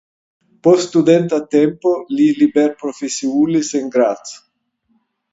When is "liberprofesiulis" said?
2.39-3.69